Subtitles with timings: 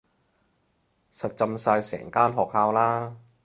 [1.13, 3.15] 實浸晒成間學校啦